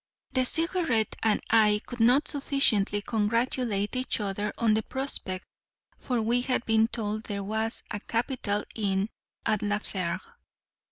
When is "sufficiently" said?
2.27-3.03